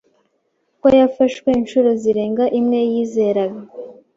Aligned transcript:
ko 0.79 0.87
yafashwe 0.99 1.49
inshuro 1.59 1.89
zirenze 2.01 2.45
imwe 2.59 2.79
yizeraga 2.91 3.61